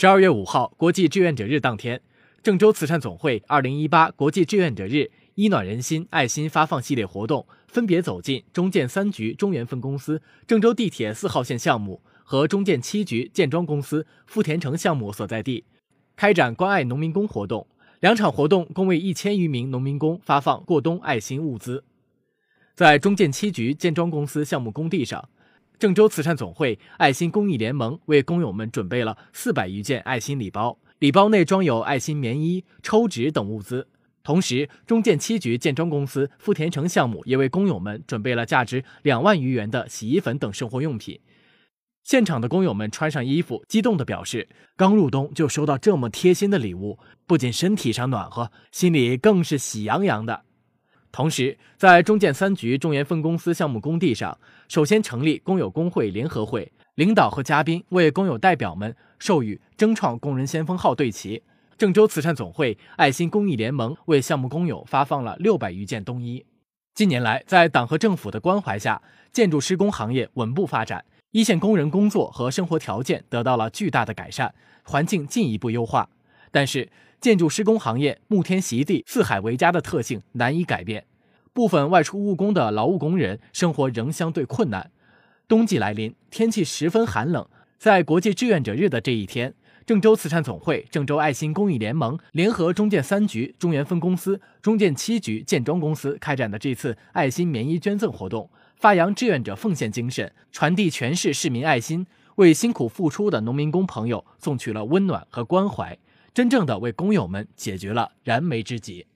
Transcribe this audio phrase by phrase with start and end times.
[0.00, 2.00] 十二月五号，国际志愿者日当天，
[2.40, 15.64] 郑州慈善总会二零一八国际志愿者日“一暖人心”爱心发放系列活动分别走进中建三局中原分公司郑州地铁四号线项目和中建七局建装公司富田城项目所在地，
[16.14, 17.66] 开展关爱农民工活动。
[17.98, 21.82] 两场活动共为一千余名农民工发放过冬爱心物资。
[22.76, 25.28] 在中建七局建装公司项目工地上。
[25.78, 33.86] 郑州慈善总会爱心公益联盟为工友们准备了四百余件爱心礼包，礼包内装有爱心棉衣、抽纸等物资。
[34.24, 41.20] 同时，中建七局建装公司富田城项目也为工友们准备了价值两万余元的洗衣粉等生活用品。
[42.02, 50.42] 现场的工友们穿上衣服，激动地表示：“刚入冬就收到这么贴心的礼物，不仅身体上暖和，心里更是喜洋洋的。”
[51.10, 61.42] 同时，在中建三局中原分公司项目工地上，首先成立工友工会联合会，领导和嘉宾为工友代表们授予“争创工人先锋号”队旗。
[61.78, 66.44] 郑州慈善总会爱心公益联盟为项目工友发放了六百余件冬衣。
[66.94, 69.00] 近年来，在党和政府的关怀下，
[69.32, 76.10] 建筑施工行业稳步发展，一线工人工作和生活条件得到了巨大的改善，环境进一步优化。
[76.50, 81.04] 但是，建筑施工行业沐天席地、四海为家的特性难以改变，
[81.58, 84.92] 部分外出务工的劳务工人生活仍相对困难。
[85.48, 87.44] 冬季来临，天气十分寒冷，
[87.80, 89.52] 在国际志愿者日的这一天，
[89.84, 105.98] 郑州慈善总会、郑州爱心公益联盟联合中建三局中原分公司、中建七局建装公司开展的这次爱心棉衣捐赠活动，发扬志愿者奉献精神，传递全市市民爱心，为辛苦付出的农民工朋友送去了温暖和关怀。
[106.32, 109.06] 真正的为工友们解决了燃眉之急。